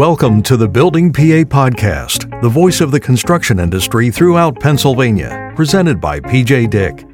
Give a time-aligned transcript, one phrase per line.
[0.00, 6.00] Welcome to the Building PA Podcast, the voice of the construction industry throughout Pennsylvania, presented
[6.00, 7.04] by PJ Dick.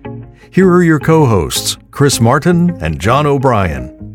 [0.52, 4.14] Here are your co hosts, Chris Martin and John O'Brien.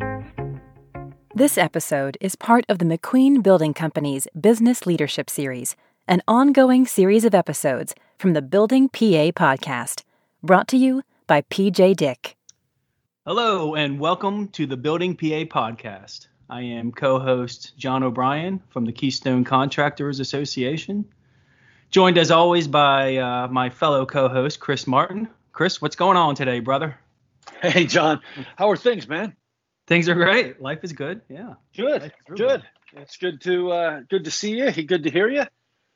[1.35, 5.75] This episode is part of the McQueen Building Company's Business Leadership Series,
[6.07, 10.03] an ongoing series of episodes from the Building PA Podcast,
[10.41, 12.37] brought to you by PJ Dick.
[13.25, 16.27] Hello, and welcome to the Building PA Podcast.
[16.51, 21.05] I am co host John O'Brien from the Keystone Contractors Association,
[21.89, 25.29] joined as always by uh, my fellow co host, Chris Martin.
[25.53, 26.97] Chris, what's going on today, brother?
[27.61, 28.19] Hey, John.
[28.57, 29.33] How are things, man?
[29.87, 30.61] Things are great.
[30.61, 31.21] Life is good.
[31.29, 31.53] Yeah.
[31.75, 32.11] Good.
[32.27, 32.63] Good.
[32.97, 34.71] It's good to uh, good to see you.
[34.83, 35.45] Good to hear you.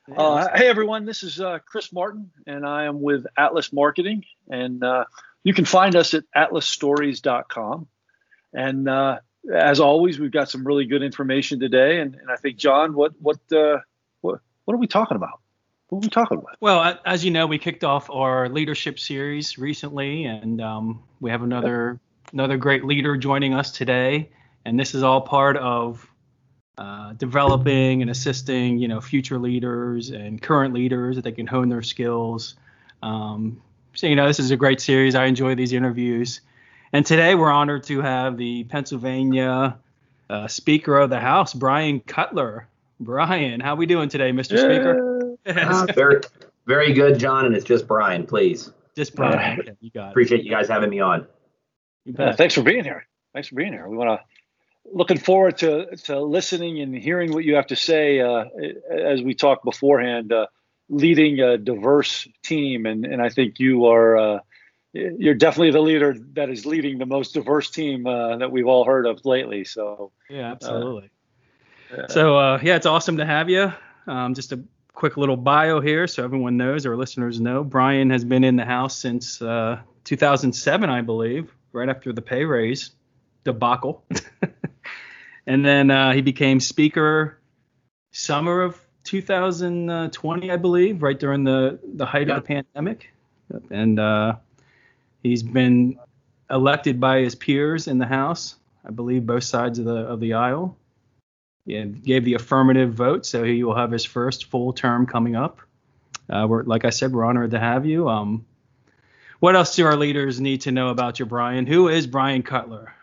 [0.07, 1.05] Yeah, uh, hey, everyone.
[1.05, 5.03] This is uh, Chris Martin, and I am with Atlas Marketing, and uh,
[5.43, 7.87] you can find us at atlasstories.com.
[8.53, 9.19] And uh,
[9.53, 13.13] as always, we've got some really good information today, and, and I think John, what
[13.19, 13.77] what uh,
[14.21, 15.39] what what are we talking about?
[15.89, 16.57] What are we talking about?
[16.61, 21.43] Well, as you know, we kicked off our leadership series recently, and um, we have
[21.43, 21.99] another
[22.33, 24.31] another great leader joining us today,
[24.65, 26.07] and this is all part of
[26.77, 31.69] uh, developing and assisting, you know, future leaders and current leaders that they can hone
[31.69, 32.55] their skills.
[33.01, 33.61] Um,
[33.93, 35.15] so, you know, this is a great series.
[35.15, 36.41] I enjoy these interviews.
[36.95, 39.77] And today we're honored to have the Pennsylvania
[40.29, 42.69] uh, Speaker of the House, Bryan Cutler.
[43.01, 44.57] Bryan, how are we doing today, Mr.
[44.57, 45.35] Speaker?
[45.45, 46.21] uh, very,
[46.65, 47.47] very good, John.
[47.47, 48.71] And it's just Bryan, please.
[48.95, 49.59] Just Bryan.
[49.59, 50.09] Okay, you got it.
[50.11, 51.27] Appreciate you guys having me on.
[52.17, 53.05] Uh, thanks for being here.
[53.33, 53.89] Thanks for being here.
[53.89, 58.21] We want to looking forward to to listening and hearing what you have to say
[58.21, 58.45] uh,
[58.89, 60.31] as we talked beforehand.
[60.31, 60.47] Uh,
[60.87, 64.39] leading a diverse team, and and I think you are uh,
[64.95, 68.85] you're definitely the leader that is leading the most diverse team uh, that we've all
[68.85, 69.65] heard of lately.
[69.65, 71.09] So yeah, absolutely.
[71.91, 73.73] Uh, so uh, yeah, it's awesome to have you.
[74.07, 74.63] Um, just a
[74.93, 77.63] quick little bio here, so everyone knows, our listeners know.
[77.63, 82.45] Bryan has been in the house since uh, 2007, I believe, right after the pay
[82.45, 82.91] raise
[83.43, 84.05] debacle,
[85.47, 87.39] and then uh, he became speaker
[88.11, 92.37] summer of 2020, I believe, right during the the height yeah.
[92.37, 93.13] of the pandemic,
[93.69, 94.35] and uh,
[95.25, 95.97] He's been
[96.51, 100.33] elected by his peers in the House, I believe both sides of the of the
[100.33, 100.77] aisle.
[101.65, 105.61] Yeah, gave the affirmative vote, so he will have his first full term coming up.
[106.29, 108.07] Uh, we're, like I said, we're honored to have you.
[108.07, 108.45] Um,
[109.39, 111.65] what else do our leaders need to know about you, Bryan?
[111.65, 112.93] Who is Bryan Cutler?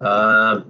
[0.00, 0.62] Uh,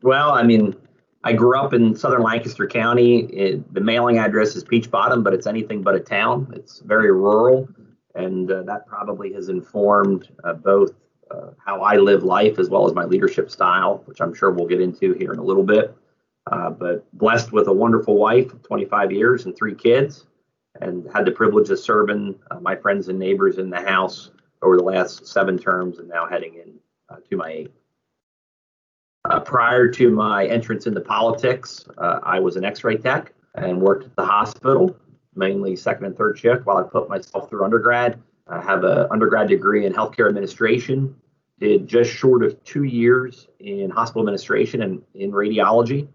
[0.00, 0.76] well, I mean,
[1.24, 3.24] I grew up in southern Lancaster County.
[3.24, 6.52] It, the mailing address is Peach Bottom, but it's anything but a town.
[6.54, 7.68] It's very rural
[8.14, 10.92] and uh, that probably has informed uh, both
[11.30, 14.66] uh, how I live life as well as my leadership style, which I'm sure we'll
[14.66, 15.96] get into here in a little bit.
[16.50, 20.26] Uh, but blessed with a wonderful wife of 25 years and three kids,
[20.80, 24.30] and had the privilege of serving uh, my friends and neighbors in the House
[24.62, 26.74] over the last seven terms, and now heading in
[27.08, 27.72] uh, to my eighth.
[29.44, 34.26] prior to my entrance into politics, I was an X-ray tech and worked at the
[34.26, 34.96] hospital
[35.34, 38.20] mainly second and third shift while I put myself through undergrad.
[38.46, 41.16] I have an undergrad degree in healthcare administration,
[41.58, 46.08] did just short of two years in hospital administration and in radiology.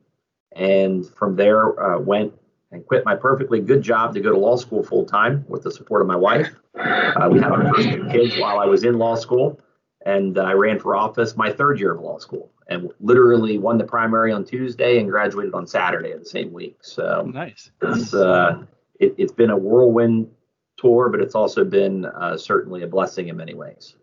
[0.53, 2.33] And from there, uh, went
[2.71, 5.71] and quit my perfectly good job to go to law school full time with the
[5.71, 6.53] support of my wife.
[6.75, 9.59] Uh, we had our first two kids while I was in law school,
[10.05, 13.83] and I ran for office my third year of law school and literally won the
[13.83, 16.77] primary on Tuesday and graduated on Saturday of the same week.
[16.81, 17.71] So nice.
[17.81, 18.63] It's, uh,
[18.99, 20.29] it, has been a whirlwind
[20.77, 23.95] tour, but it's also been uh, certainly a blessing in many ways.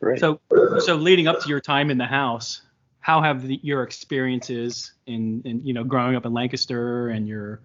[0.00, 0.18] Great.
[0.18, 0.40] So,
[0.80, 2.62] so leading up to your time in the house,
[3.00, 7.62] how have the, your experiences in, in, you know, growing up in Lancaster and your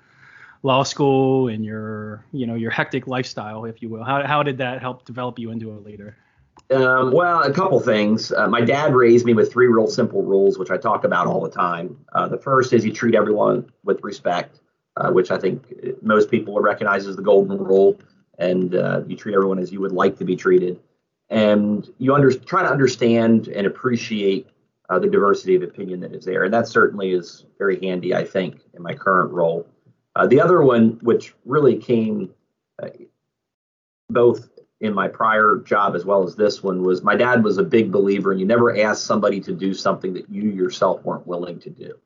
[0.64, 4.58] law school and your, you know, your hectic lifestyle, if you will, how, how did
[4.60, 6.16] that help develop you into a leader?
[6.72, 8.32] Um, well, a couple things.
[8.32, 11.42] Uh, my dad raised me with three real simple rules, which I talk about all
[11.42, 11.98] the time.
[12.14, 14.60] Uh, the first is you treat everyone with respect
[14.98, 15.64] uh, which I think
[16.02, 18.00] most people would recognize as the golden rule.
[18.40, 20.80] And uh, you treat everyone as you would like to be treated.
[21.30, 24.48] And you under, try to understand and appreciate
[24.90, 26.44] uh, the diversity of opinion that is there.
[26.44, 29.68] And that certainly is very handy, I think, in my current role.
[30.16, 32.34] Uh, the other one, which really came
[32.82, 32.90] uh,
[34.10, 37.64] both in my prior job as well as this one, was my dad was a
[37.64, 41.60] big believer, and you never ask somebody to do something that you yourself weren't willing
[41.60, 42.00] to do.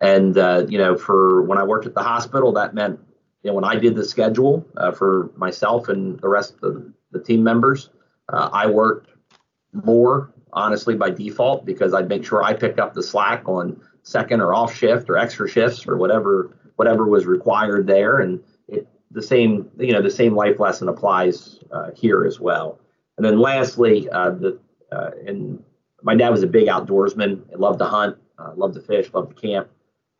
[0.00, 3.00] And uh, you know, for when I worked at the hospital, that meant
[3.42, 7.20] you know when I did the schedule uh, for myself and the rest of the
[7.20, 7.90] team members,
[8.28, 9.10] uh, I worked
[9.72, 14.40] more honestly, by default, because I'd make sure I picked up the slack on second
[14.40, 18.20] or off shift or extra shifts or whatever whatever was required there.
[18.20, 22.78] And it, the same, you know, the same life lesson applies uh, here as well.
[23.16, 24.58] And then lastly, uh, the
[24.90, 25.62] uh, and
[26.02, 27.48] my dad was a big outdoorsman.
[27.50, 28.16] He loved to hunt,
[28.56, 29.68] loved to fish, loved to camp,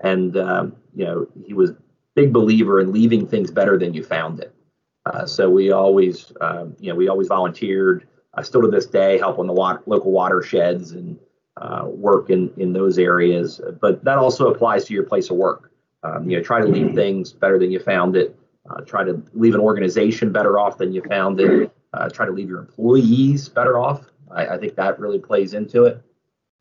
[0.00, 1.72] and um, you know he was
[2.14, 4.54] big believer in leaving things better than you found it.
[5.06, 8.06] Uh, so we always, um, you know, we always volunteered.
[8.34, 11.18] I still to this day help on the water, local watersheds and
[11.60, 13.60] uh, work in in those areas.
[13.80, 15.72] But that also applies to your place of work.
[16.02, 18.36] Um, you know, try to leave things better than you found it.
[18.68, 21.72] Uh, try to leave an organization better off than you found it.
[21.92, 24.04] Uh, try to leave your employees better off.
[24.30, 26.00] I, I think that really plays into it.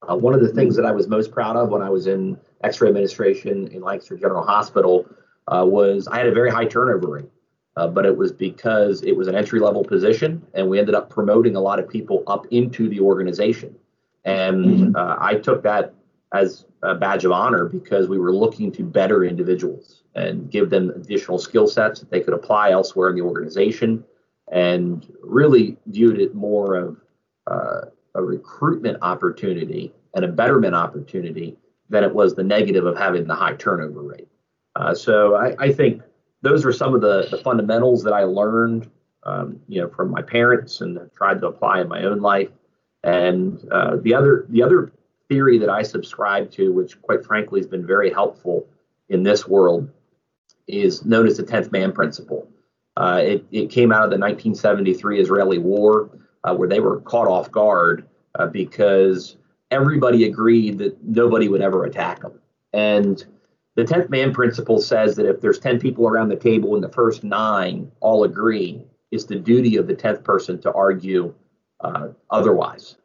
[0.08, 2.38] Uh, one of the things that I was most proud of when I was in
[2.64, 5.06] X-ray administration in Lancaster General Hospital
[5.48, 7.30] uh, was I had a very high turnover rate.
[7.78, 11.10] Uh, but it was because it was an entry level position, and we ended up
[11.10, 13.74] promoting a lot of people up into the organization.
[14.26, 14.96] And mm-hmm.
[14.96, 15.94] uh, I took that
[16.34, 20.90] as a badge of honor because we were looking to better individuals and give them
[20.90, 24.04] additional skill sets that they could apply elsewhere in the organization,
[24.52, 26.98] and really viewed it more of
[27.48, 27.82] uh,
[28.16, 31.58] a recruitment opportunity and a betterment opportunity
[31.90, 34.28] than it was the negative of having the high turnover rate.
[34.76, 36.02] Uh, so I, I, think
[36.42, 38.90] those are some of the, the fundamentals that I learned,
[39.24, 42.50] um, you know, from my parents and tried to apply in my own life.
[43.04, 44.92] And uh, the other the other
[45.28, 48.68] theory that I subscribe to, which quite frankly has been very helpful
[49.10, 49.90] in this world,
[50.68, 52.48] is known as the 10th man principle.
[52.98, 56.10] Uh, it, it came out of the 1973 Israeli war,
[56.44, 58.08] uh, where they were caught off guard
[58.38, 59.38] uh, because
[59.72, 62.40] everybody agreed that nobody would ever attack them.
[62.74, 63.24] And
[63.76, 66.90] the 10th man principle says that if there's 10 people around the table and the
[66.90, 71.34] first nine all agree, it's the duty of the 10th person to argue
[71.82, 72.98] uh, otherwise.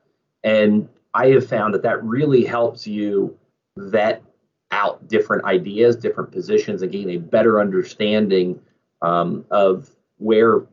[0.42, 3.38] And I have found that that really helps you
[3.76, 4.22] vet
[4.70, 8.60] out different ideas, different positions, and gain a better understanding
[9.00, 10.66] um, of where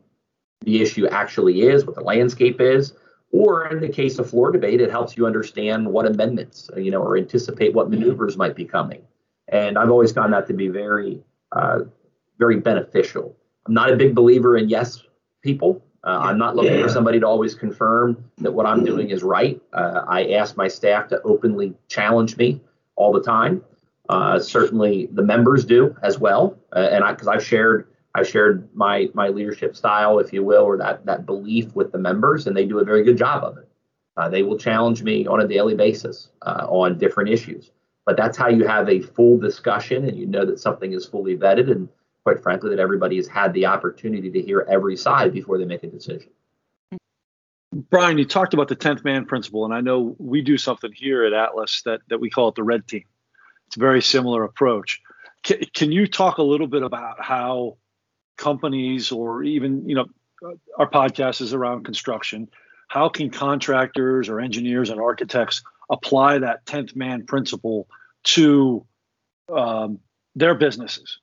[0.61, 2.93] the issue actually is, what the landscape is.
[3.31, 7.01] Or in the case of floor debate, it helps you understand what amendments, you know,
[7.01, 9.01] or anticipate what maneuvers might be coming.
[9.47, 11.21] And I've always found that to be very,
[11.53, 11.79] uh,
[12.39, 13.35] very beneficial.
[13.65, 15.01] I'm not a big believer in yes
[15.41, 15.81] people.
[16.03, 16.83] Uh, I'm not looking yeah.
[16.83, 19.61] for somebody to always confirm that what I'm doing is right.
[19.71, 22.59] Uh, I ask my staff to openly challenge me
[22.95, 23.63] all the time.
[24.09, 28.69] Uh, certainly, the members do as well, uh, and I because I've shared I've shared
[28.73, 32.55] my my leadership style, if you will, or that that belief with the members, and
[32.55, 33.67] they do a very good job of it.
[34.17, 37.71] Uh, they will challenge me on a daily basis uh, on different issues.
[38.05, 41.37] But that's how you have a full discussion and you know that something is fully
[41.37, 41.87] vetted and
[42.23, 45.83] quite frankly that everybody has had the opportunity to hear every side before they make
[45.83, 46.29] a decision.
[47.89, 51.23] Bryan you talked about the 10th man principle and i know we do something here
[51.23, 53.05] at atlas that, that we call it the red team.
[53.67, 55.01] It's a very similar approach.
[55.43, 57.77] Can, can you talk a little bit about how
[58.41, 60.05] companies or even you know
[60.77, 62.49] our podcast is around construction
[62.91, 67.88] how can contractors or engineers and architects apply that 10th man principle
[68.23, 68.85] to
[69.47, 69.99] um,
[70.35, 71.19] their businesses?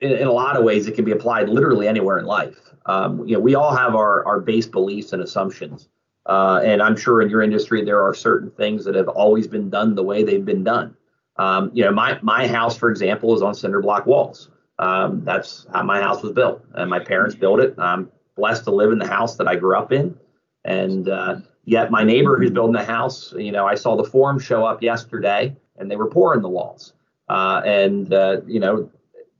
[0.00, 2.58] In, in, a lot of ways, it can be applied literally anywhere in life.
[2.86, 5.88] Um, you know, we all have our, our base beliefs and assumptions.
[6.26, 9.70] Uh, and I'm sure in your industry, there are certain things that have always been
[9.70, 10.96] done the way they've been done.
[11.36, 14.50] Um, you know, my, my house, for example, is on cinder block walls.
[14.78, 16.64] Um, that's how my house was built.
[16.74, 17.74] And my parents built it.
[17.78, 20.16] I'm blessed to live in the house that I grew up in.
[20.64, 24.38] And uh, Yet my neighbor who's building a house, you know, I saw the form
[24.38, 26.94] show up yesterday and they were pouring the walls.
[27.28, 28.90] Uh, and, uh, you know,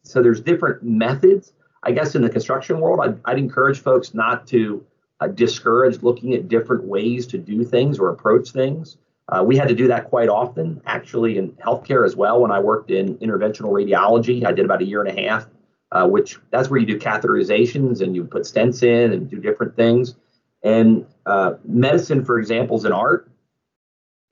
[0.03, 1.55] so there's different methods.
[1.85, 4.85] I guess in the construction world, I'd, I'd encourage folks not to
[5.21, 8.99] uh, discourage looking at different ways to do things or approach things.
[9.29, 12.41] Uh, we had to do that quite often, actually, in healthcare as well.
[12.41, 15.47] When I worked in interventional radiology, I did about a year and a half,
[15.93, 19.77] uh, which that's where you do catheterizations and you put stents in and do different
[19.77, 20.15] things.
[20.63, 23.31] And uh, medicine, for example, is an art.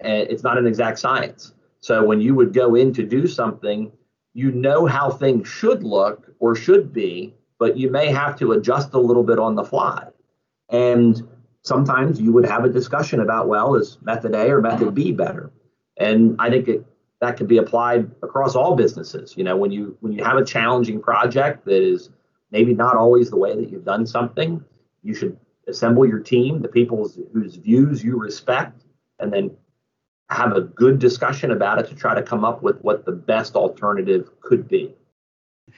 [0.01, 1.53] And it's not an exact science.
[1.81, 3.93] So when you would go in to do something,
[4.35, 8.93] you know how things should look or should be, but you may have to adjust
[8.95, 10.09] a little bit on the fly.
[10.69, 11.27] And
[11.67, 15.51] sometimes you would have a discussion about, well, is method A or method B better?
[15.99, 16.87] And I think it,
[17.21, 19.35] that could be applied across all businesses.
[19.37, 22.11] You know, when you when you have a challenging project that is
[22.51, 24.65] maybe not always the way that you've done something,
[25.03, 28.85] you should assemble your team, the people whose views you respect,
[29.19, 29.51] and then
[30.29, 33.55] have a good discussion about it to try to come up with what the best
[33.57, 34.95] alternative could be.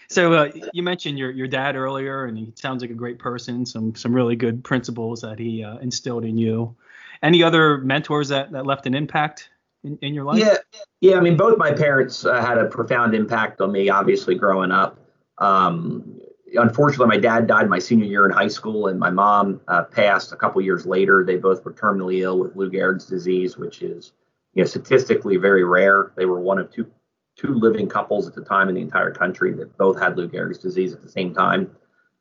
[0.09, 3.65] So uh, you mentioned your your dad earlier, and he sounds like a great person.
[3.65, 6.77] Some some really good principles that he uh, instilled in you.
[7.23, 9.51] any other mentors that, that left an impact
[9.85, 10.39] in, in your life?
[10.39, 10.57] Yeah,
[11.01, 11.17] yeah.
[11.17, 13.89] I mean, both my parents uh, had a profound impact on me.
[13.89, 14.99] Obviously, growing up.
[15.39, 16.21] Um,
[16.55, 20.33] unfortunately, my dad died my senior year in high school, and my mom uh, passed
[20.33, 21.25] a couple years later.
[21.25, 24.13] They both were terminally ill with Lou Gehrig's disease, which is
[24.55, 26.13] you know statistically very rare.
[26.17, 26.91] They were one of two
[27.39, 30.59] two living couples at the time in the entire country that both had Lou Gehrig's
[30.59, 31.71] disease at the same time.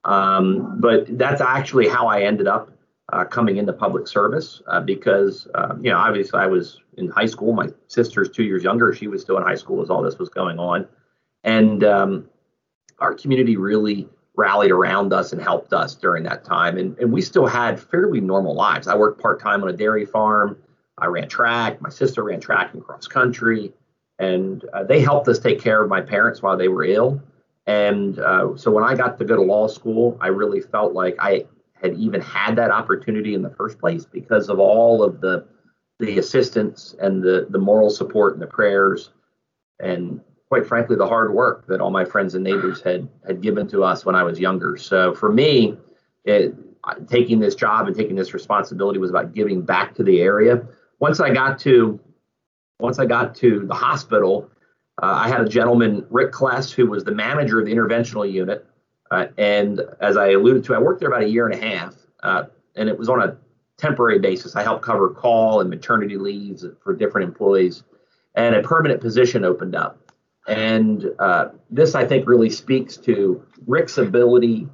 [0.06, 2.72] Um, but that's actually how I ended up
[3.12, 7.26] uh, coming into public service uh, because, uh, you know, obviously I was in high
[7.26, 7.54] school.
[7.54, 8.94] My sister's two years younger.
[8.94, 10.88] She was still in high school as all this was going on.
[11.44, 12.30] And um,
[13.00, 16.78] our community really rallied around us and helped us during that time.
[16.78, 18.88] And, and we still had fairly normal lives.
[18.88, 20.58] I worked part time on a dairy farm.
[21.00, 21.82] I ran track.
[21.82, 23.74] My sister ran track and cross country
[24.20, 27.22] and uh, they helped us take care of my parents while they were ill.
[27.68, 31.16] And uh, so when I got to go to law school, I really felt like
[31.20, 31.46] I
[31.82, 35.46] had even had that opportunity in the first place because of all of the
[36.00, 39.10] the assistance and the the moral support and the prayers
[39.80, 43.68] and quite frankly the hard work that all my friends and neighbors had had given
[43.68, 44.78] to us when I was younger.
[44.78, 45.78] So for me,
[46.24, 46.56] it,
[47.08, 50.66] taking this job and taking this responsibility was about giving back to the area.
[51.00, 52.00] Once I got to
[52.80, 54.50] once I got to the hospital,
[55.02, 58.66] uh, I had a gentleman, Rick Kless, who was the manager of the interventional unit.
[59.10, 61.96] Uh, and as I alluded to, I worked there about a year and a half,
[62.24, 62.44] uh,
[62.76, 63.38] and it was on a
[63.78, 64.56] temporary basis.
[64.56, 67.84] I helped cover call and maternity leaves for different employees,
[68.36, 70.12] and a permanent position opened up.
[70.48, 74.68] And uh, this, I think, really speaks to Rick's ability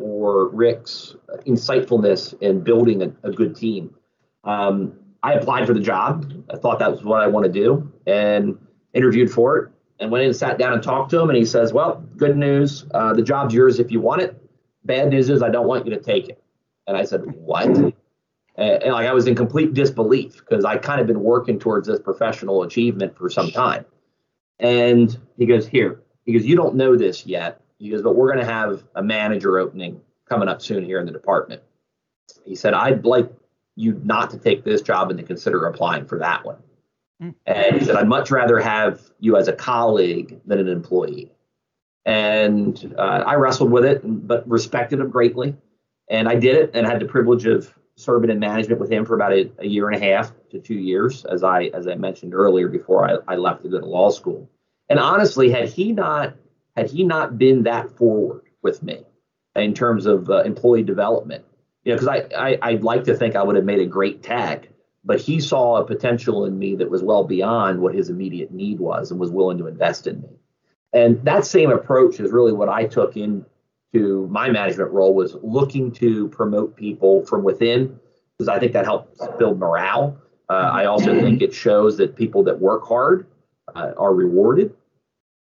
[0.00, 1.16] or Rick's
[1.46, 3.94] insightfulness in building a, a good team.
[4.44, 6.32] Um, I applied for the job.
[6.52, 8.58] I thought that was what I want to do and
[8.94, 11.28] interviewed for it and went in and sat down and talked to him.
[11.28, 12.86] And he says, Well, good news.
[12.92, 14.40] Uh, the job's yours if you want it.
[14.84, 16.42] Bad news is I don't want you to take it.
[16.86, 17.66] And I said, What?
[17.66, 17.92] And,
[18.56, 22.00] and like I was in complete disbelief because I kind of been working towards this
[22.00, 23.84] professional achievement for some time.
[24.60, 27.60] And he goes, Here, he goes, You don't know this yet.
[27.78, 31.06] He goes, But we're going to have a manager opening coming up soon here in
[31.06, 31.62] the department.
[32.44, 33.30] He said, I'd like
[33.78, 36.56] you not to take this job and to consider applying for that one.
[37.22, 37.34] Mm.
[37.46, 41.30] And he said, I'd much rather have you as a colleague than an employee.
[42.04, 45.56] And uh, I wrestled with it, but respected him greatly.
[46.10, 49.14] And I did it and had the privilege of serving in management with him for
[49.14, 52.34] about a, a year and a half to two years, as I as I mentioned
[52.34, 54.48] earlier before I, I left to go to law school.
[54.88, 56.34] And honestly, had he not
[56.76, 59.04] had he not been that forward with me
[59.54, 61.44] in terms of uh, employee development,
[61.84, 64.22] you know, because I, I would like to think I would have made a great
[64.22, 64.70] tag,
[65.04, 68.78] but he saw a potential in me that was well beyond what his immediate need
[68.78, 70.28] was and was willing to invest in me.
[70.92, 75.92] And that same approach is really what I took into my management role was looking
[75.92, 77.98] to promote people from within
[78.36, 80.16] because I think that helps build morale.
[80.48, 83.26] Uh, I also think it shows that people that work hard
[83.74, 84.74] uh, are rewarded.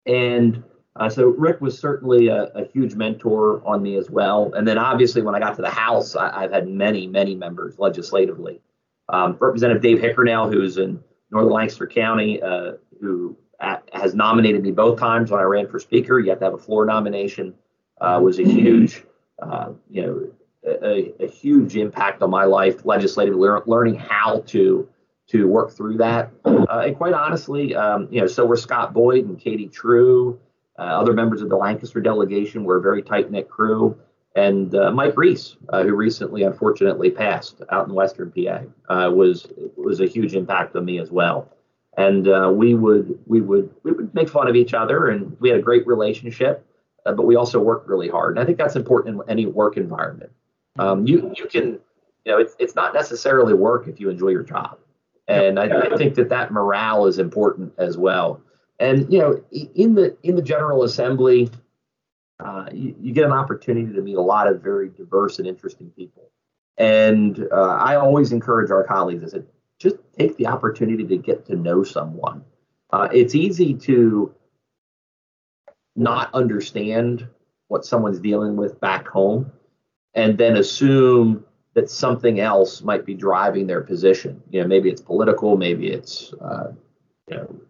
[0.07, 0.63] And
[0.99, 4.53] uh, so Rick was certainly a, a, huge mentor on me as well.
[4.55, 7.79] And then obviously when I got to the House, I, have had many, many members
[7.79, 8.61] legislatively.
[9.11, 14.73] Um, Representative Dave Hickernell, who's in Northern Lancaster County, uh, who at, has nominated me
[14.73, 16.19] both times when I ran for Speaker.
[16.19, 17.55] You have to have a floor nomination.
[18.01, 19.05] Uh, was a huge,
[19.41, 20.31] uh, you know,
[20.83, 24.87] a, a, huge impact on my life legislatively, learning how to
[25.29, 26.31] to work through that.
[26.45, 30.39] Uh, and quite honestly, um, you know, so were Scott Boyd and Katie True
[30.79, 33.99] uh, other members of the Lancaster delegation were a very tight knit crew.
[34.35, 38.61] And uh, Mike Reese, uh, who recently unfortunately passed out in Western PA,
[38.93, 41.51] uh, was was a huge impact on me as well.
[41.97, 45.49] And uh, we would we would we would make fun of each other, and we
[45.49, 46.67] had a great relationship.
[47.07, 49.79] Uh, but we also worked really hard, and I think that's important in any work
[49.79, 50.33] environment.
[50.79, 51.79] Um, you you can
[52.25, 54.79] you know it's it's not necessarily work if you enjoy your job,
[55.29, 58.43] and I, I think that that morale is important as well.
[58.79, 61.51] And you know, in the in the General Assembly,
[62.41, 65.91] uh, you, you, get an opportunity to meet a lot of very diverse and interesting
[65.97, 66.31] people.
[66.77, 69.25] And uh, I always encourage our colleagues.
[69.25, 69.47] I said,
[69.79, 72.45] just take the opportunity to get to know someone.
[72.91, 74.35] Uh, it's easy to
[75.95, 77.27] not understand
[77.69, 79.51] what someone's dealing with back home,
[80.15, 84.43] and then assume that something else might be driving their position.
[84.51, 86.73] You know, maybe it's political, maybe it's uh,
[87.29, 87.61] you know,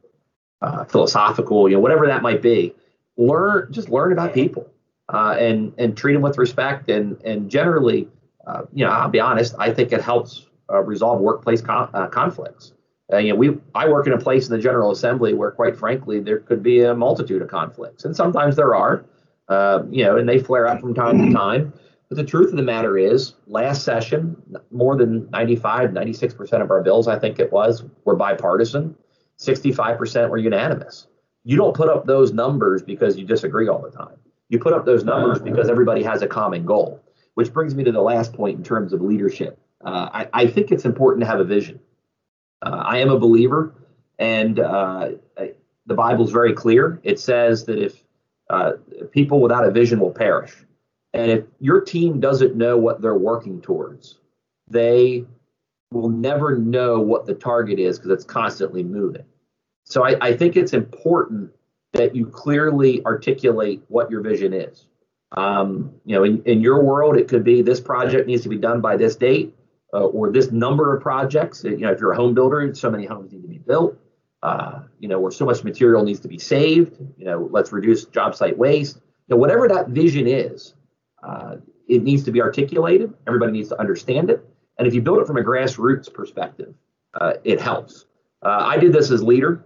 [0.62, 2.74] uh, philosophical, you know, whatever that might be.
[3.16, 4.66] Learn, just learn about people,
[5.12, 6.90] uh, and and treat them with respect.
[6.90, 8.08] And and generally,
[8.46, 12.08] uh, you know, I'll be honest, I think it helps uh, resolve workplace con- uh,
[12.08, 12.72] conflicts.
[13.12, 15.76] Uh, you know, we I work in a place in the General Assembly where, quite
[15.76, 19.04] frankly, there could be a multitude of conflicts, and sometimes there are.
[19.90, 21.72] you know, and they flare up from time to time.
[22.08, 24.36] But the truth of the matter is, last session,
[24.70, 28.94] more than 95, 96% of our bills, I think it was, were bipartisan.
[29.38, 31.06] 65% were unanimous.
[31.44, 34.16] You don't put up those numbers because you disagree all the time.
[34.48, 37.02] You put up those numbers because everybody has a common goal,
[37.34, 39.58] which brings me to the last point in terms of leadership.
[39.84, 41.80] Uh, I, I, think it's important to have a vision.
[42.62, 43.74] Uh, I am a believer,
[44.18, 45.10] and uh,
[45.86, 47.00] the Bible's very clear.
[47.02, 48.02] It says that if
[48.50, 48.72] uh,
[49.12, 50.54] people without a vision will perish,
[51.12, 54.18] and if your team doesn't know what they're working towards,
[54.68, 55.24] they
[55.90, 59.24] will never know what the target is because it's constantly moving.
[59.84, 61.52] So I, I, think it's important
[61.92, 64.86] that you clearly articulate what your vision is.
[65.36, 68.56] Um, you know, in, in, your world, it could be this project needs to be
[68.56, 69.54] done by this date,
[69.92, 71.62] uh, or this number of projects.
[71.64, 73.96] You know, if you're a home builder, so many homes need to be built.
[74.42, 76.96] Uh, you know, where so much material needs to be saved.
[77.16, 78.96] You know, let's reduce job site waste.
[78.96, 80.74] You know, whatever that vision is,
[81.26, 81.56] uh,
[81.88, 83.12] it needs to be articulated.
[83.26, 84.45] Everybody needs to understand it.
[84.78, 86.74] And if you build it from a grassroots perspective,
[87.20, 88.04] uh, it helps.
[88.42, 89.64] Uh, I did this as leader.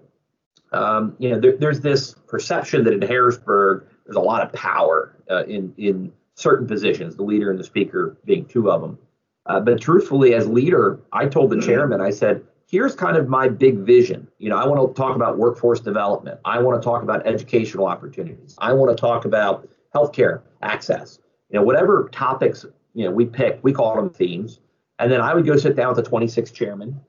[0.72, 5.16] Um, you know, there, there's this perception that in Harrisburg there's a lot of power
[5.30, 8.98] uh, in in certain positions, the leader and the speaker being two of them.
[9.46, 13.48] Uh, but truthfully, as leader, I told the chairman, I said, here's kind of my
[13.48, 14.28] big vision.
[14.38, 16.38] You know, I want to talk about workforce development.
[16.44, 18.54] I want to talk about educational opportunities.
[18.58, 21.18] I want to talk about healthcare access.
[21.50, 22.64] You know, whatever topics
[22.94, 24.60] you know we pick, we call them themes.
[25.00, 27.00] And then I would go sit down with the 26 chairman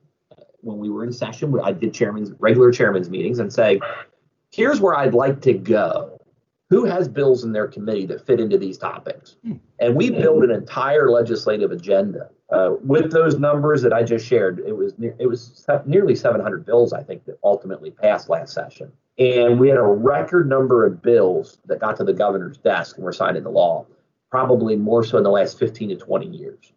[0.61, 1.59] when we were in session.
[1.61, 3.81] I did chairman's regular chairman's meetings and say,
[4.49, 6.17] here's where I'd like to go.
[6.69, 9.35] Who has bills in their committee that fit into these topics?
[9.43, 9.55] Hmm.
[9.79, 14.59] And we built an entire legislative agenda uh, with those numbers that I just shared.
[14.59, 18.89] It was ne- it was nearly 700 bills, I think, that ultimately passed last session.
[19.19, 23.03] And we had a record number of bills that got to the governor's desk and
[23.03, 23.85] were signed into law,
[24.29, 26.71] probably more so in the last 15 to 20 years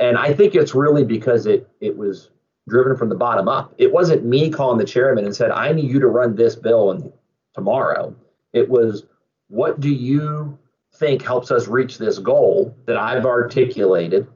[0.00, 2.30] and I think it's really because it it was
[2.68, 3.74] driven from the bottom up.
[3.78, 6.90] It wasn't me calling the chairman and said, "I need you to run this bill
[6.90, 7.12] and
[7.54, 8.16] tomorrow."
[8.52, 9.04] It was,
[9.48, 10.58] "What do you
[10.94, 14.26] think helps us reach this goal that I've articulated,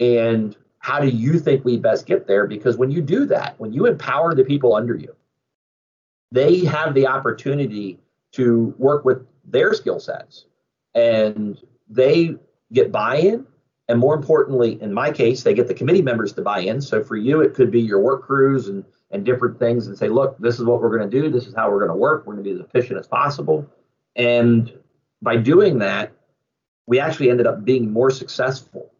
[0.00, 3.72] and how do you think we best get there?" Because when you do that, when
[3.72, 5.14] you empower the people under you,
[6.30, 7.98] they have the opportunity
[8.32, 10.46] to work with their skill sets,
[10.94, 12.36] and they
[12.72, 13.46] get buy-in
[13.88, 16.80] and more importantly, in my case, they get the committee members to buy in.
[16.80, 20.08] So for you, it could be your work crews and, and different things and say,
[20.08, 21.30] look, this is what we're going to do.
[21.30, 22.26] This is how we're going to work.
[22.26, 23.66] We're going to be as efficient as possible.
[24.14, 24.70] And
[25.22, 26.12] by doing that,
[26.86, 28.92] we actually ended up being more successful.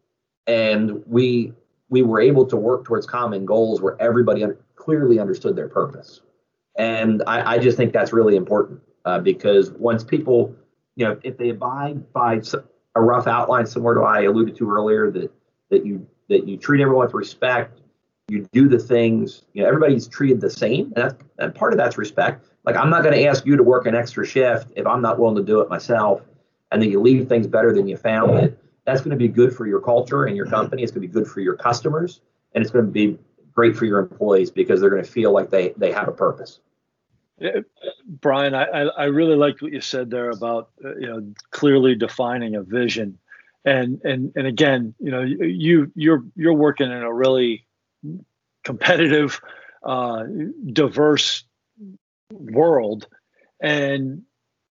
[0.47, 1.53] And we
[1.89, 6.21] we were able to work towards common goals where everybody un- clearly understood their purpose.
[6.77, 10.55] And I, I just think that's really important uh, because once people,
[10.95, 12.41] you know, if they abide by
[12.95, 15.31] a rough outline similar to what I alluded to earlier that
[15.69, 17.81] that you that you treat everyone with respect,
[18.27, 21.97] you do the things, you know, everybody's treated the same, and and part of that's
[21.97, 22.45] respect.
[22.65, 25.19] Like I'm not going to ask you to work an extra shift if I'm not
[25.19, 26.21] willing to do it myself,
[26.71, 28.59] and then you leave things better than you found it.
[28.85, 30.83] That's going to be good for your culture and your company.
[30.83, 32.21] It's going to be good for your customers,
[32.53, 33.17] and it's going to be
[33.53, 36.59] great for your employees because they're going to feel like they they have a purpose.
[38.07, 42.55] Bryan, I, I really liked what you said there about uh, you know clearly defining
[42.55, 43.17] a vision,
[43.65, 47.65] and and and again, you know, you you're you're working in a really
[48.63, 49.41] competitive,
[49.83, 50.25] uh,
[50.71, 51.43] diverse
[52.31, 53.07] world,
[53.59, 54.23] and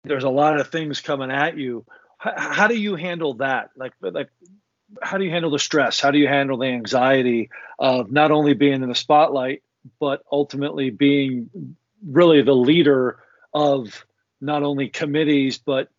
[0.03, 1.85] there's a lot of things coming at you.
[2.17, 3.71] How, how do you handle that?
[3.75, 4.29] Like like
[5.01, 5.99] how do you handle the stress?
[5.99, 7.49] How do you handle the anxiety
[7.79, 9.63] of not only being in the spotlight,
[9.99, 11.49] but ultimately being
[12.05, 13.19] really the leader
[13.53, 14.05] of
[14.39, 15.89] not only committees but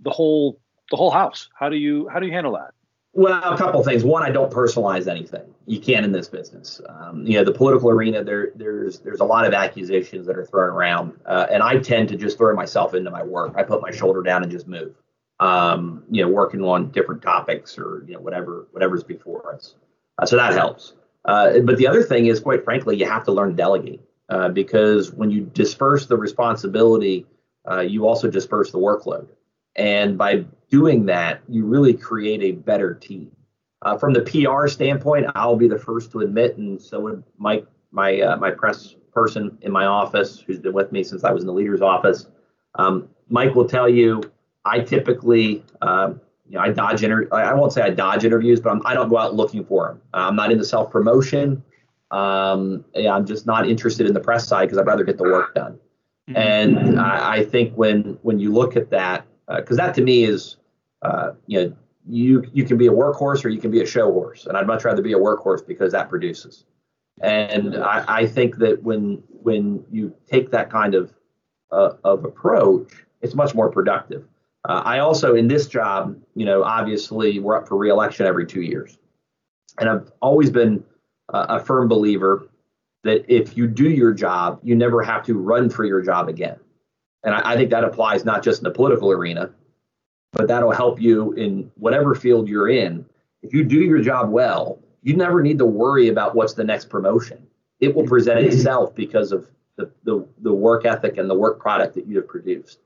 [0.00, 1.48] the whole the whole house.
[1.54, 2.72] How do you how do you handle that?
[3.18, 4.04] Well, a couple things.
[4.04, 5.42] One, I don't personalize anything.
[5.66, 6.80] You can't in this business.
[6.88, 8.22] Um, you know, the political arena.
[8.22, 12.10] There, there's there's a lot of accusations that are thrown around, uh, and I tend
[12.10, 13.54] to just throw myself into my work.
[13.56, 14.94] I put my shoulder down and just move.
[15.40, 19.74] Um, you know, working on different topics or you know whatever whatever's before us.
[20.18, 20.94] Uh, so that helps.
[21.24, 24.00] Uh, but the other thing is, quite frankly, you have to learn to delegate.
[24.28, 27.26] Uh, because when you disperse the responsibility,
[27.70, 29.26] uh, you also disperse the workload.
[29.76, 33.30] And by doing that, you really create a better team.
[33.82, 37.64] Uh, from the PR standpoint, I'll be the first to admit, and so would Mike,
[37.92, 41.42] my uh, my press person in my office, who's been with me since I was
[41.42, 42.26] in the leader's office.
[42.74, 44.20] Um, Mike will tell you,
[44.64, 48.70] I typically, um, you know, I dodge inter- I won't say I dodge interviews, but
[48.70, 50.02] I'm, I do not go out looking for them.
[50.12, 51.62] I'm not into self promotion.
[52.10, 55.24] Um, yeah, I'm just not interested in the press side because I'd rather get the
[55.24, 55.78] work done.
[56.28, 56.36] Mm-hmm.
[56.36, 60.24] And I, I, think when when you look at that, because uh, that to me
[60.24, 60.56] is,
[61.02, 64.10] uh, you know, you you can be a workhorse or you can be a show
[64.12, 66.64] horse, and I'd much rather be a workhorse because that produces.
[67.20, 71.12] And I, I think that when when you take that kind of
[71.70, 74.24] uh, of approach, it's much more productive.
[74.68, 78.62] Uh, I also in this job, you know, obviously we're up for reelection every two
[78.62, 78.98] years,
[79.78, 80.84] and I've always been
[81.30, 82.48] a firm believer
[83.04, 86.58] that if you do your job, you never have to run for your job again.
[87.24, 89.50] And I, I think that applies not just in the political arena,
[90.32, 93.04] but that'll help you in whatever field you're in.
[93.42, 96.88] If you do your job well, you never need to worry about what's the next
[96.88, 97.46] promotion.
[97.80, 101.94] It will present itself because of the, the, the work ethic and the work product
[101.94, 102.80] that you have produced.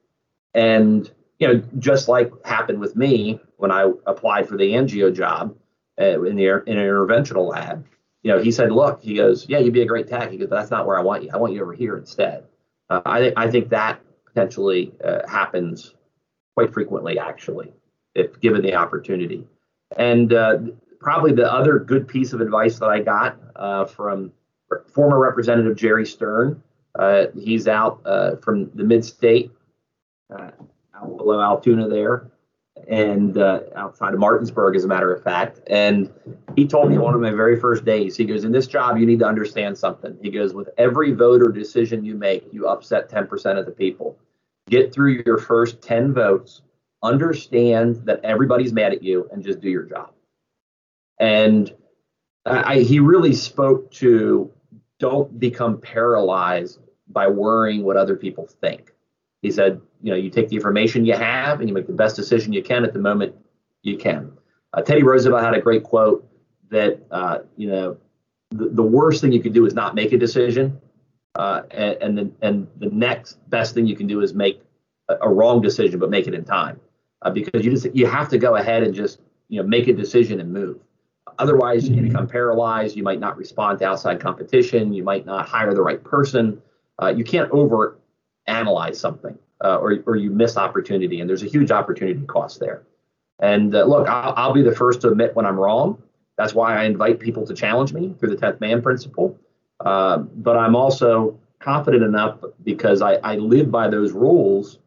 [0.54, 5.56] And, you know, just like happened with me when I applied for the angio job
[5.98, 7.86] uh, in the in an interventional lab,
[8.22, 10.30] you know, he said, look, he goes, yeah, you'd be a great tech.
[10.30, 11.30] He goes, that's not where I want you.
[11.32, 12.44] I want you over here instead.
[12.88, 15.94] Uh, I think I think that potentially uh, happens
[16.54, 17.72] quite frequently, actually,
[18.14, 19.46] if given the opportunity.
[19.96, 20.58] And uh,
[21.00, 24.32] probably the other good piece of advice that I got uh, from
[24.86, 26.62] former Representative Jerry Stern.
[26.94, 29.50] Uh, he's out uh, from the mid-state,
[30.30, 32.31] out below Altoona there
[32.92, 35.60] and uh, outside of Martinsburg, as a matter of fact.
[35.66, 36.12] And
[36.54, 39.06] he told me one of my very first days, he goes, In this job, you
[39.06, 40.18] need to understand something.
[40.20, 44.18] He goes, With every vote or decision you make, you upset 10% of the people.
[44.68, 46.60] Get through your first 10 votes,
[47.02, 50.12] understand that everybody's mad at you, and just do your job.
[51.18, 51.74] And
[52.44, 54.52] I, he really spoke to
[54.98, 56.78] don't become paralyzed
[57.08, 58.92] by worrying what other people think.
[59.40, 62.16] He said, you know, you take the information you have and you make the best
[62.16, 63.34] decision you can at the moment
[63.82, 64.32] you can.
[64.74, 66.28] Uh, Teddy Roosevelt had a great quote
[66.70, 67.96] that, uh, you know,
[68.50, 70.80] the, the worst thing you can do is not make a decision.
[71.36, 74.60] Uh, and, and, the, and the next best thing you can do is make
[75.08, 76.80] a, a wrong decision, but make it in time.
[77.22, 79.92] Uh, because you just you have to go ahead and just you know make a
[79.92, 80.78] decision and move.
[81.38, 82.96] Otherwise, you become paralyzed.
[82.96, 84.92] You might not respond to outside competition.
[84.92, 86.60] You might not hire the right person.
[87.00, 87.96] Uh, you can't over
[88.48, 91.20] analyze something uh, or, or you miss opportunity.
[91.20, 92.82] And there's a huge opportunity cost there.
[93.40, 96.02] And uh, look, I'll, I'll, be the first to admit when I'm wrong.
[96.38, 99.38] That's why I invite people to challenge me through the 10th man principle.
[99.84, 104.78] Uh, but I'm also confident enough because I, I live by those rules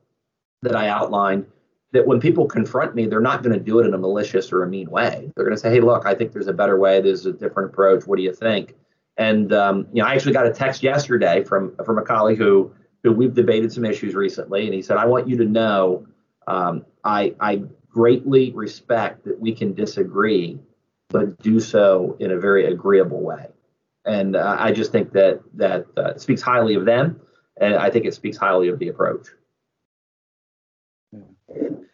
[0.62, 1.46] that I outlined
[1.92, 4.64] that when people confront me, they're not going to do it in a malicious or
[4.64, 5.32] a mean way.
[5.36, 7.02] They're going to say, hey, look, I think there's a better way.
[7.02, 8.06] There's a different approach.
[8.06, 8.74] What do you think?
[9.18, 12.74] And um, you know, I actually got a text yesterday from from a colleague who
[13.06, 16.06] who we've debated some issues recently, and he said, "I want you to know,
[16.48, 20.60] um, I I greatly respect that we can disagree,
[21.10, 23.48] but do so in a very agreeable way."
[24.06, 27.22] And uh, I just think that that uh, speaks highly of them,
[27.60, 29.28] and I think it speaks highly of the approach.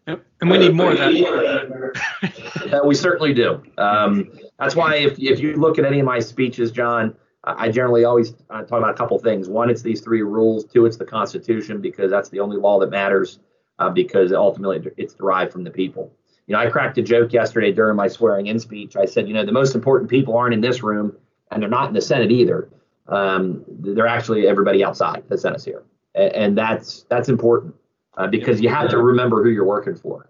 [0.08, 2.82] And we need more of that.
[2.86, 3.62] we certainly do.
[3.78, 8.04] Um, that's why if, if you look at any of my speeches, John, I generally
[8.04, 9.50] always uh, talk about a couple things.
[9.50, 10.64] One, it's these three rules.
[10.66, 13.40] Two, it's the Constitution because that's the only law that matters
[13.80, 16.14] uh, because ultimately it's derived from the people.
[16.46, 18.96] You know, I cracked a joke yesterday during my swearing in speech.
[18.96, 21.18] I said, you know, the most important people aren't in this room
[21.50, 22.70] and they're not in the Senate either.
[23.08, 25.84] Um, they're actually everybody outside that sent us here.
[26.14, 27.76] And, and that's that's important
[28.18, 30.30] uh, because you have to remember who you're working for.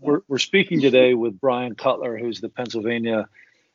[0.00, 3.28] We're, we're speaking today with Bryan Cutler, who's the Pennsylvania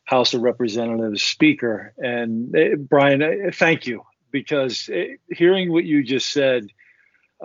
[0.10, 1.94] House of Representatives Speaker.
[2.00, 6.66] And uh, Bryan, uh, thank you because uh, hearing what you just said,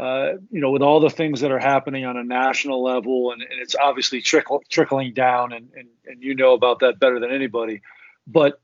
[0.00, 3.42] uh, you know, with all the things that are happening on a national level, and,
[3.42, 7.30] and it's obviously trickle, trickling down, and, and, and you know about that better than
[7.30, 7.82] anybody,
[8.26, 8.58] but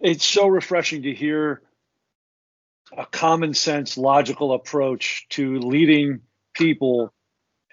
[0.00, 1.60] it's so refreshing to hear
[2.96, 6.20] a common sense, logical approach to leading
[6.54, 7.12] people.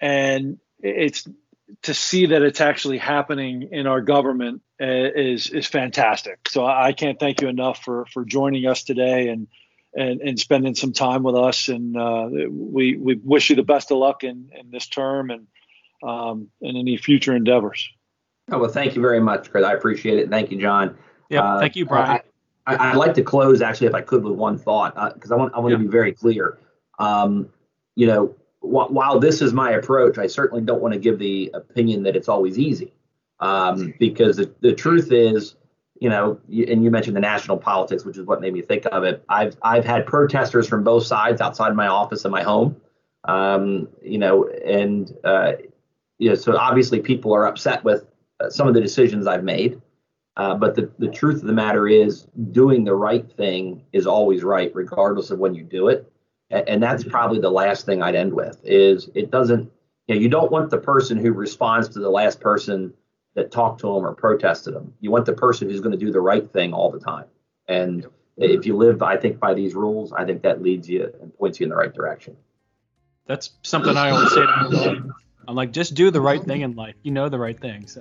[0.00, 1.28] And it's
[1.82, 6.48] to see that it's actually happening in our government is is fantastic.
[6.48, 9.48] So I can't thank you enough for for joining us today and
[9.94, 11.68] and, and spending some time with us.
[11.68, 15.46] And uh, we we wish you the best of luck in, in this term and
[16.02, 17.88] um, in any future endeavors.
[18.50, 19.64] Oh, well, thank you very much, Chris.
[19.64, 20.30] I appreciate it.
[20.30, 20.96] Thank you, John.
[21.30, 22.20] Yeah, uh, thank you, Bryan.
[22.68, 25.38] I, would like to close actually, if I could, with one thought because uh, I
[25.38, 25.78] want I want yeah.
[25.78, 26.58] to be very clear.
[26.98, 27.48] Um,
[27.94, 32.02] you know, while this is my approach, I certainly don't want to give the opinion
[32.02, 32.92] that it's always easy,
[33.40, 35.56] um, because the, the truth is,
[36.00, 39.04] you know, and you mentioned the national politics, which is what made me think of
[39.04, 39.24] it.
[39.28, 42.76] I've I've had protesters from both sides outside my office and my home,
[43.24, 45.52] um, you know, and uh,
[46.18, 48.06] you know, so obviously people are upset with
[48.40, 49.80] uh, some of the decisions I've made.
[50.36, 54.44] Uh, but the, the truth of the matter is, doing the right thing is always
[54.44, 56.12] right, regardless of when you do it
[56.50, 59.70] and that's probably the last thing I'd end with is it doesn't
[60.06, 62.92] you know, you don't want the person who responds to the last person
[63.36, 64.94] that talked to them or protested them.
[65.00, 67.26] You want the person who's going to do the right thing all the time.
[67.68, 71.36] And if you live, I think, by these rules, I think that leads you and
[71.36, 72.36] points you in the right direction.
[73.26, 75.12] That's something I always say to people.
[75.48, 76.94] I'm like, just do the right thing in life.
[77.02, 77.86] You know the right thing.
[77.86, 78.00] So,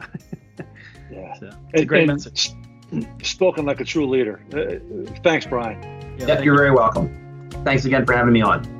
[1.11, 2.51] yeah, so it's a great and message.
[3.23, 4.41] Spoken like a true leader.
[4.53, 5.81] Uh, thanks, Bryan.
[6.17, 6.57] Yeah, yep, you're you.
[6.57, 7.49] very welcome.
[7.63, 8.74] Thanks again for having me on.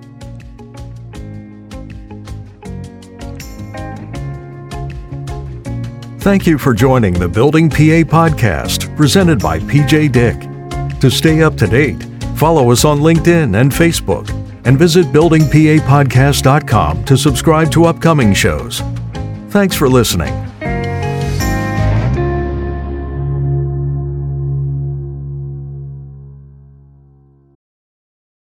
[6.26, 11.00] Thank you for joining the Building PA podcast presented by PJ Dick.
[11.00, 12.02] To stay up to date,
[12.36, 14.28] follow us on LinkedIn and Facebook
[14.66, 18.82] and visit buildingpapodcast.com to subscribe to upcoming shows.
[19.50, 20.45] Thanks for listening.